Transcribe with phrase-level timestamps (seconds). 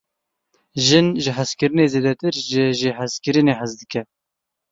[0.85, 4.01] Jin; ji hezkirinê zêdetir, ji jêhezkirinê hez dike.